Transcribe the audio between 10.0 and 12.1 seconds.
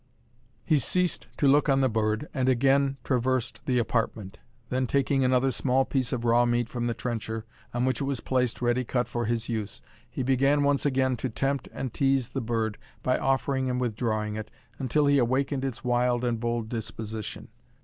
he began once again to tempt and